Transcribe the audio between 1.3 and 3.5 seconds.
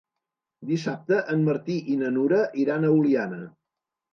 en Martí i na Nura iran a Oliana.